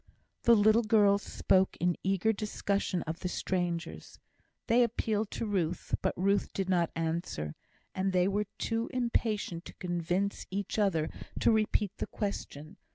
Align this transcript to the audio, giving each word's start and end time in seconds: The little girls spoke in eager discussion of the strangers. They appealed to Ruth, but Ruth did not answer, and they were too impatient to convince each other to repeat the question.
The 0.45 0.55
little 0.55 0.81
girls 0.81 1.21
spoke 1.21 1.77
in 1.79 1.95
eager 2.03 2.33
discussion 2.33 3.03
of 3.03 3.19
the 3.19 3.27
strangers. 3.27 4.17
They 4.65 4.81
appealed 4.81 5.29
to 5.29 5.45
Ruth, 5.45 5.93
but 6.01 6.15
Ruth 6.17 6.51
did 6.53 6.67
not 6.69 6.89
answer, 6.95 7.53
and 7.93 8.11
they 8.11 8.27
were 8.27 8.47
too 8.57 8.89
impatient 8.91 9.63
to 9.65 9.75
convince 9.75 10.47
each 10.49 10.79
other 10.79 11.07
to 11.41 11.51
repeat 11.51 11.91
the 11.97 12.07
question. 12.07 12.77